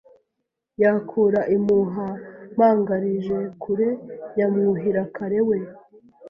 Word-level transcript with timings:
Yakura 0.81 1.41
impuha 1.55 2.05
Mpangarijekure 2.55 3.87
Ya 4.37 4.47
Mwuhirakare 4.53 5.39
we 5.47 5.57